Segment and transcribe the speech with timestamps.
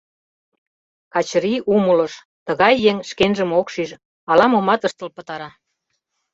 [1.13, 2.13] Качырий умылыш:
[2.45, 3.89] тыгай еҥ шкенжым ок шиж,
[4.31, 5.49] ала-момат ыштыл пытара.